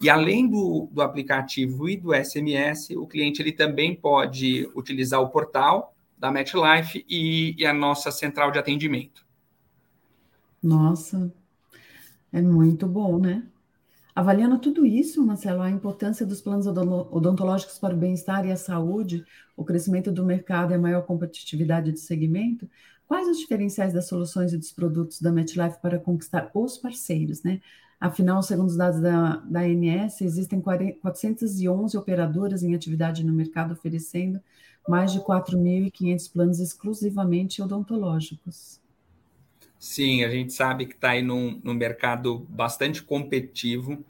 E 0.00 0.08
além 0.08 0.48
do, 0.48 0.88
do 0.90 1.02
aplicativo 1.02 1.88
e 1.88 1.96
do 1.96 2.12
SMS, 2.12 2.90
o 2.96 3.06
cliente 3.06 3.40
ele 3.40 3.52
também 3.52 3.94
pode 3.94 4.68
utilizar 4.74 5.20
o 5.20 5.28
portal 5.28 5.94
da 6.18 6.32
MetLife 6.32 7.04
e, 7.08 7.54
e 7.56 7.66
a 7.66 7.72
nossa 7.72 8.10
central 8.10 8.50
de 8.50 8.58
atendimento. 8.58 9.29
Nossa, 10.62 11.32
é 12.32 12.42
muito 12.42 12.86
bom, 12.86 13.18
né? 13.18 13.46
Avaliando 14.14 14.58
tudo 14.58 14.84
isso, 14.84 15.24
Marcelo, 15.24 15.62
a 15.62 15.70
importância 15.70 16.26
dos 16.26 16.40
planos 16.40 16.66
odontológicos 16.66 17.78
para 17.78 17.94
o 17.94 17.98
bem-estar 17.98 18.44
e 18.46 18.52
a 18.52 18.56
saúde, 18.56 19.24
o 19.56 19.64
crescimento 19.64 20.12
do 20.12 20.24
mercado 20.24 20.72
e 20.72 20.74
a 20.74 20.78
maior 20.78 21.02
competitividade 21.02 21.92
do 21.92 21.98
segmento, 21.98 22.68
quais 23.06 23.28
os 23.28 23.38
diferenciais 23.38 23.92
das 23.92 24.08
soluções 24.08 24.52
e 24.52 24.58
dos 24.58 24.72
produtos 24.72 25.20
da 25.20 25.32
MetLife 25.32 25.80
para 25.80 25.98
conquistar 25.98 26.50
os 26.54 26.76
parceiros, 26.76 27.42
né? 27.42 27.60
Afinal, 28.00 28.42
segundo 28.42 28.68
os 28.68 28.76
dados 28.76 29.00
da, 29.00 29.36
da 29.36 29.60
ANS, 29.60 30.22
existem 30.22 30.60
411 30.60 31.96
operadoras 31.96 32.62
em 32.62 32.74
atividade 32.74 33.24
no 33.24 33.32
mercado 33.32 33.72
oferecendo 33.72 34.40
mais 34.88 35.12
de 35.12 35.20
4.500 35.20 36.32
planos 36.32 36.60
exclusivamente 36.60 37.62
odontológicos. 37.62 38.80
Sim, 39.80 40.24
a 40.24 40.28
gente 40.28 40.52
sabe 40.52 40.84
que 40.84 40.92
está 40.92 41.12
aí 41.12 41.22
num, 41.22 41.58
num 41.64 41.72
mercado 41.72 42.40
bastante 42.50 43.02
competitivo 43.02 44.04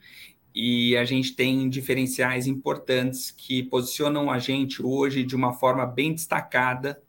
e 0.53 0.97
a 0.97 1.05
gente 1.05 1.33
tem 1.33 1.69
diferenciais 1.69 2.49
importantes 2.49 3.31
que 3.31 3.63
posicionam 3.63 4.33
a 4.33 4.41
gente 4.41 4.83
hoje 4.83 5.23
de 5.23 5.37
uma 5.37 5.53
forma 5.53 5.87
bem 5.87 6.13
destacada 6.13 7.01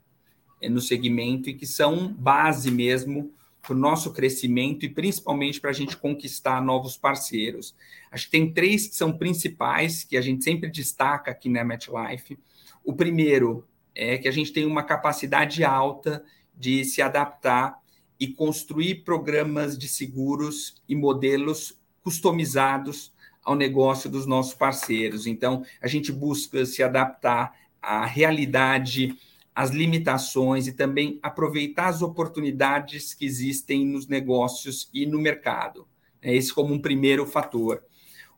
eh, 0.60 0.68
no 0.68 0.80
segmento 0.80 1.50
e 1.50 1.54
que 1.54 1.66
são 1.66 2.12
base 2.12 2.70
mesmo 2.70 3.32
para 3.60 3.74
o 3.74 3.76
nosso 3.76 4.12
crescimento 4.12 4.86
e 4.86 4.88
principalmente 4.88 5.60
para 5.60 5.70
a 5.70 5.74
gente 5.74 5.96
conquistar 5.96 6.62
novos 6.62 6.96
parceiros. 6.96 7.74
Acho 8.12 8.26
que 8.26 8.30
tem 8.30 8.52
três 8.52 8.86
que 8.86 8.94
são 8.94 9.12
principais 9.18 10.04
que 10.04 10.16
a 10.16 10.20
gente 10.20 10.44
sempre 10.44 10.70
destaca 10.70 11.32
aqui 11.32 11.48
na 11.48 11.64
MetLife. 11.64 12.38
O 12.84 12.92
primeiro 12.92 13.66
é 13.92 14.18
que 14.18 14.28
a 14.28 14.32
gente 14.32 14.52
tem 14.52 14.64
uma 14.64 14.84
capacidade 14.84 15.64
alta 15.64 16.24
de 16.56 16.84
se 16.84 17.02
adaptar 17.02 17.81
e 18.22 18.28
construir 18.28 19.02
programas 19.02 19.76
de 19.76 19.88
seguros 19.88 20.80
e 20.88 20.94
modelos 20.94 21.76
customizados 22.04 23.12
ao 23.42 23.56
negócio 23.56 24.08
dos 24.08 24.26
nossos 24.26 24.54
parceiros. 24.54 25.26
Então, 25.26 25.64
a 25.80 25.88
gente 25.88 26.12
busca 26.12 26.64
se 26.64 26.84
adaptar 26.84 27.52
à 27.82 28.06
realidade, 28.06 29.18
às 29.52 29.70
limitações 29.70 30.68
e 30.68 30.72
também 30.72 31.18
aproveitar 31.20 31.88
as 31.88 32.00
oportunidades 32.00 33.12
que 33.12 33.24
existem 33.24 33.84
nos 33.84 34.06
negócios 34.06 34.88
e 34.94 35.04
no 35.04 35.20
mercado. 35.20 35.88
É 36.22 36.32
esse 36.32 36.54
como 36.54 36.72
um 36.72 36.80
primeiro 36.80 37.26
fator. 37.26 37.82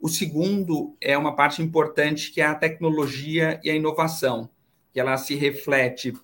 O 0.00 0.08
segundo 0.08 0.96
é 0.98 1.18
uma 1.18 1.36
parte 1.36 1.60
importante 1.60 2.32
que 2.32 2.40
é 2.40 2.46
a 2.46 2.54
tecnologia 2.54 3.60
e 3.62 3.68
a 3.68 3.74
inovação, 3.74 4.48
que 4.94 4.98
ela 4.98 5.18
se 5.18 5.34
reflete 5.34 6.14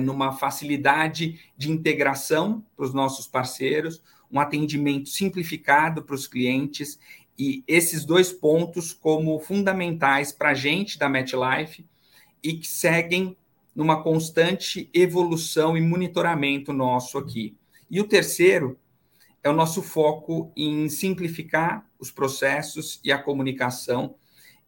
numa 0.00 0.32
facilidade 0.32 1.40
de 1.56 1.70
integração 1.70 2.64
para 2.76 2.86
os 2.86 2.92
nossos 2.92 3.26
parceiros, 3.26 4.02
um 4.30 4.40
atendimento 4.40 5.08
simplificado 5.08 6.02
para 6.02 6.14
os 6.14 6.26
clientes 6.26 6.98
e 7.38 7.62
esses 7.68 8.04
dois 8.04 8.32
pontos 8.32 8.92
como 8.92 9.38
fundamentais 9.40 10.32
para 10.32 10.50
a 10.50 10.54
gente 10.54 10.98
da 10.98 11.08
MetLife 11.08 11.86
e 12.42 12.54
que 12.54 12.66
seguem 12.66 13.36
numa 13.74 14.02
constante 14.02 14.88
evolução 14.92 15.76
e 15.76 15.80
monitoramento 15.82 16.72
nosso 16.72 17.18
aqui. 17.18 17.54
E 17.90 18.00
o 18.00 18.08
terceiro 18.08 18.78
é 19.42 19.50
o 19.50 19.52
nosso 19.52 19.82
foco 19.82 20.50
em 20.56 20.88
simplificar 20.88 21.88
os 21.98 22.10
processos 22.10 22.98
e 23.04 23.12
a 23.12 23.18
comunicação 23.18 24.16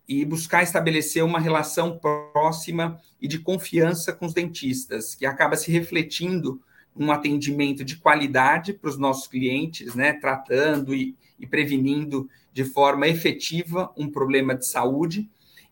e 0.08 0.24
buscar 0.24 0.62
estabelecer 0.62 1.22
uma 1.22 1.38
relação 1.38 1.98
próxima 1.98 2.98
e 3.20 3.28
de 3.28 3.38
confiança 3.38 4.12
com 4.12 4.24
os 4.24 4.32
dentistas, 4.32 5.14
que 5.14 5.26
acaba 5.26 5.54
se 5.54 5.70
refletindo 5.70 6.62
um 6.96 7.12
atendimento 7.12 7.84
de 7.84 7.96
qualidade 7.96 8.72
para 8.72 8.88
os 8.88 8.96
nossos 8.96 9.26
clientes, 9.26 9.94
né, 9.94 10.14
tratando 10.14 10.94
e, 10.94 11.14
e 11.38 11.46
prevenindo 11.46 12.28
de 12.52 12.64
forma 12.64 13.06
efetiva 13.06 13.92
um 13.96 14.10
problema 14.10 14.54
de 14.54 14.66
saúde 14.66 15.28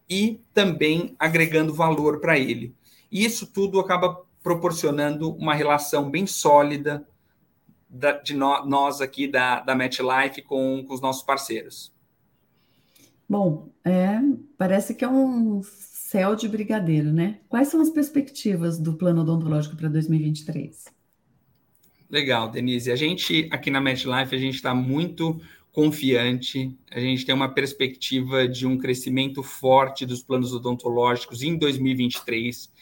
e 0.09 0.41
também 0.53 1.17
agregando 1.19 1.75
valor 1.75 2.21
para 2.21 2.39
ele. 2.39 2.75
E 3.11 3.25
isso 3.25 3.47
tudo 3.47 3.81
acaba 3.81 4.23
proporcionando 4.43 5.33
uma 5.35 5.55
relação 5.55 6.09
bem 6.09 6.27
sólida 6.27 7.09
da, 7.89 8.13
de 8.13 8.35
no, 8.35 8.65
nós 8.67 9.01
aqui 9.01 9.27
da, 9.27 9.61
da 9.61 9.75
MetLife 9.75 10.43
com, 10.43 10.85
com 10.87 10.95
os 10.95 11.01
nossos 11.01 11.23
parceiros. 11.23 11.96
Bom, 13.29 13.73
é, 13.85 14.21
parece 14.57 14.95
que 14.95 15.05
é 15.05 15.09
um 15.09 15.61
céu 15.63 16.37
de 16.37 16.49
brigadeiro, 16.49 17.13
né? 17.13 17.41
Quais 17.49 17.69
são 17.69 17.81
as 17.81 17.91
perspectivas 17.91 18.79
do 18.79 18.95
plano 18.95 19.23
odontológico 19.23 19.77
para 19.77 19.89
2023? 19.89 20.85
Legal, 22.09 22.49
Denise. 22.49 22.93
A 22.93 22.97
gente 22.97 23.49
aqui 23.51 23.71
na 23.71 23.81
MetLife 23.81 24.35
a 24.35 24.39
gente 24.39 24.55
está 24.55 24.73
muito 24.73 25.41
confiante. 25.73 26.75
A 26.91 27.01
gente 27.01 27.27
tem 27.27 27.35
uma 27.35 27.53
perspectiva 27.53 28.49
de 28.49 28.67
um 28.67 28.79
crescimento 28.79 29.43
forte 29.43 30.07
dos 30.07 30.23
planos 30.23 30.55
odontológicos 30.55 31.43
em 31.43 31.59
2023 31.59 32.73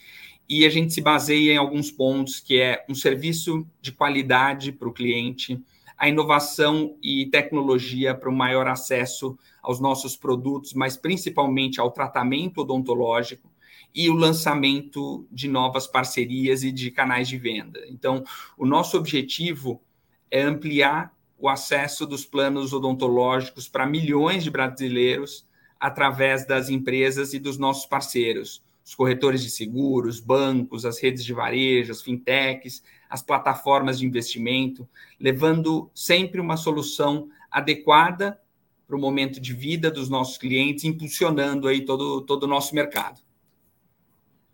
e 0.49 0.67
a 0.67 0.71
gente 0.71 0.93
se 0.93 1.01
baseia 1.01 1.55
em 1.55 1.57
alguns 1.57 1.91
pontos 1.91 2.39
que 2.39 2.61
é 2.61 2.85
um 2.89 2.95
serviço 2.95 3.67
de 3.81 3.91
qualidade 3.91 4.71
para 4.71 4.89
o 4.89 4.93
cliente, 4.93 5.61
a 6.05 6.09
inovação 6.09 6.99
e 7.03 7.25
tecnologia 7.25 8.15
para 8.15 8.29
o 8.29 8.37
maior 8.37 8.69
acesso 8.69 9.39
aos 9.63 9.81
nossos 9.81 10.15
produtos, 10.15 10.75
mas 10.75 10.99
principalmente 10.99 11.81
ao 11.81 11.91
tratamento 11.91 12.61
odontológico 12.61 13.51
e 13.95 14.11
o 14.11 14.15
lançamento 14.15 15.27
de 15.33 15.49
novas 15.49 15.87
parcerias 15.87 16.63
e 16.63 16.71
de 16.71 16.91
canais 16.91 17.27
de 17.27 17.39
venda. 17.39 17.81
Então, 17.89 18.23
o 18.59 18.67
nosso 18.67 18.99
objetivo 18.99 19.81
é 20.31 20.43
ampliar 20.43 21.11
o 21.39 21.49
acesso 21.49 22.07
dos 22.07 22.27
planos 22.27 22.75
odontológicos 22.75 23.67
para 23.67 23.87
milhões 23.87 24.45
de 24.45 24.51
brasileiros 24.51 25.49
através 25.81 26.47
das 26.47 26.69
empresas 26.69 27.33
e 27.33 27.39
dos 27.39 27.57
nossos 27.57 27.87
parceiros, 27.87 28.63
os 28.85 28.95
corretores 28.95 29.43
de 29.43 29.51
seguros, 29.51 30.21
bancos, 30.21 30.85
as 30.85 31.01
redes 31.01 31.25
de 31.25 31.33
varejo, 31.33 31.91
as 31.91 32.03
fintechs, 32.03 32.83
as 33.09 33.23
plataformas 33.23 33.99
de 33.99 34.07
investimento, 34.07 34.87
levando 35.19 35.91
sempre 35.95 36.41
uma 36.41 36.57
solução 36.57 37.29
adequada 37.51 38.39
para 38.87 38.97
o 38.97 39.01
momento 39.01 39.41
de 39.41 39.55
vida 39.55 39.91
dos 39.91 40.09
nossos 40.09 40.37
clientes, 40.37 40.85
impulsionando 40.85 41.67
aí 41.67 41.85
todo, 41.85 42.21
todo 42.21 42.43
o 42.43 42.49
nosso 42.49 42.75
mercado. 42.75 43.21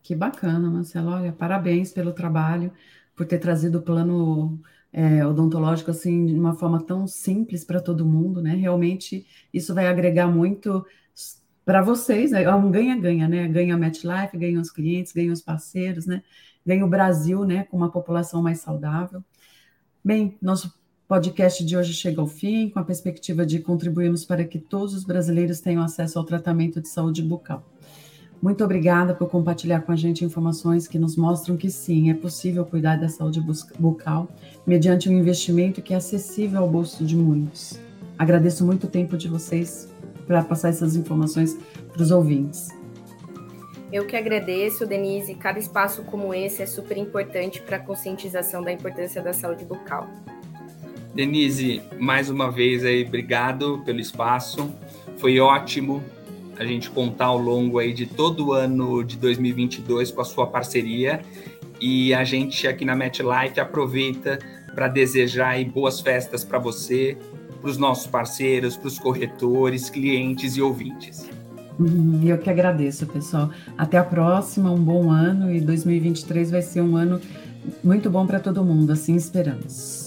Que 0.02 0.14
bacana, 0.14 0.70
Marcelo. 0.70 1.10
Olha, 1.10 1.32
parabéns 1.32 1.92
pelo 1.92 2.12
trabalho, 2.12 2.72
por 3.16 3.26
ter 3.26 3.38
trazido 3.38 3.78
o 3.78 3.82
plano 3.82 4.60
é, 4.92 5.24
odontológico 5.26 5.90
assim 5.90 6.26
de 6.26 6.34
uma 6.34 6.54
forma 6.54 6.82
tão 6.82 7.06
simples 7.06 7.64
para 7.64 7.80
todo 7.80 8.06
mundo, 8.06 8.40
né? 8.40 8.54
Realmente 8.54 9.26
isso 9.52 9.74
vai 9.74 9.86
agregar 9.86 10.26
muito 10.26 10.84
para 11.70 11.83
vocês, 11.83 12.33
né? 12.33 12.42
É 12.42 12.52
um 12.52 12.68
ganha-ganha, 12.68 13.28
né? 13.28 13.46
Ganha 13.46 13.76
a 13.76 13.78
MetLife, 13.78 14.37
ganha 14.37 14.61
os 14.61 14.72
clientes, 14.72 15.12
ganha 15.12 15.33
os 15.33 15.40
parceiros, 15.40 16.04
né? 16.04 16.20
Ganha 16.66 16.85
o 16.85 16.88
Brasil, 16.88 17.44
né? 17.44 17.62
Com 17.62 17.76
uma 17.76 17.88
população 17.88 18.42
mais 18.42 18.59
saudável. 18.59 19.22
Bem, 20.04 20.37
nosso 20.42 20.74
podcast 21.06 21.64
de 21.64 21.76
hoje 21.76 21.92
chega 21.92 22.20
ao 22.20 22.26
fim, 22.26 22.68
com 22.70 22.80
a 22.80 22.85
perspectiva 22.85 23.46
de 23.46 23.61
contribuirmos 23.61 24.24
para 24.24 24.44
que 24.44 24.59
todos 24.59 24.94
os 24.94 25.04
brasileiros 25.04 25.61
tenham 25.61 25.80
acesso 25.80 26.18
ao 26.18 26.24
tratamento 26.24 26.80
de 26.80 26.88
saúde 26.88 27.22
bucal. 27.22 27.64
Muito 28.42 28.64
obrigada 28.64 29.14
por 29.14 29.30
compartilhar 29.30 29.83
com 29.83 29.92
a 29.92 29.96
gente 29.96 30.24
informações 30.24 30.88
que 30.88 30.98
nos 30.98 31.14
mostram 31.14 31.56
que 31.56 31.70
sim, 31.70 32.11
é 32.11 32.14
possível 32.14 32.66
cuidar 32.66 32.96
da 32.96 33.09
saúde 33.09 33.40
bucal 33.78 34.28
mediante 34.66 35.09
um 35.09 35.16
investimento 35.16 35.80
que 35.80 35.94
é 35.94 35.98
acessível 35.98 36.62
ao 36.62 36.68
bolso 36.68 37.04
de 37.04 37.14
muitos. 37.14 37.78
Agradeço 38.18 38.66
muito 38.66 38.88
o 38.88 38.90
tempo 38.90 39.16
de 39.16 39.28
vocês 39.28 39.89
para 40.30 40.44
passar 40.44 40.68
essas 40.68 40.94
informações 40.94 41.58
para 41.92 42.00
os 42.00 42.12
ouvintes. 42.12 42.68
Eu 43.92 44.06
que 44.06 44.14
agradeço, 44.14 44.86
Denise. 44.86 45.34
Cada 45.34 45.58
espaço 45.58 46.04
como 46.04 46.32
esse 46.32 46.62
é 46.62 46.66
super 46.66 46.96
importante 46.96 47.60
para 47.60 47.78
a 47.78 47.80
conscientização 47.80 48.62
da 48.62 48.70
importância 48.70 49.20
da 49.20 49.32
saúde 49.32 49.64
bucal. 49.64 50.08
Denise, 51.12 51.82
mais 51.98 52.30
uma 52.30 52.48
vez 52.48 52.84
aí, 52.84 53.04
obrigado 53.04 53.82
pelo 53.84 53.98
espaço. 53.98 54.72
Foi 55.16 55.40
ótimo 55.40 56.00
a 56.56 56.64
gente 56.64 56.88
contar 56.90 57.26
ao 57.26 57.38
longo 57.38 57.80
aí 57.80 57.92
de 57.92 58.06
todo 58.06 58.46
o 58.46 58.52
ano 58.52 59.02
de 59.02 59.16
2022 59.16 60.12
com 60.12 60.20
a 60.20 60.24
sua 60.24 60.46
parceria. 60.46 61.22
E 61.80 62.14
a 62.14 62.22
gente 62.22 62.68
aqui 62.68 62.84
na 62.84 62.94
MetLife 62.94 63.58
aproveita 63.58 64.38
para 64.76 64.86
desejar 64.86 65.48
aí 65.48 65.64
boas 65.64 66.00
festas 66.00 66.44
para 66.44 66.60
você, 66.60 67.18
para 67.61 67.70
os 67.70 67.77
nossos 67.77 68.07
parceiros, 68.07 68.77
para 68.77 68.88
os 68.88 68.99
corretores, 68.99 69.90
clientes 69.90 70.57
e 70.57 70.62
ouvintes. 70.62 71.29
Uhum, 71.79 72.20
eu 72.25 72.37
que 72.38 72.51
agradeço, 72.51 73.07
pessoal. 73.07 73.51
Até 73.77 73.96
a 73.96 74.05
próxima, 74.05 74.70
um 74.70 74.83
bom 74.83 75.11
ano 75.11 75.53
e 75.53 75.61
2023 75.61 76.51
vai 76.51 76.62
ser 76.62 76.83
um 76.83 76.96
ano 76.96 77.20
muito 77.83 78.11
bom 78.11 78.27
para 78.27 78.40
todo 78.40 78.64
mundo, 78.64 78.92
assim 78.92 79.14
esperamos. 79.14 79.99